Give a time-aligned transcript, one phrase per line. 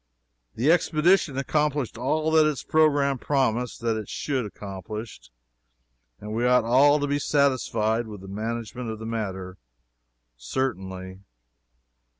[0.55, 5.29] The expedition accomplished all that its programme promised that it should accomplish,
[6.19, 9.59] and we ought all to be satisfied with the management of the matter,
[10.37, 11.19] certainly.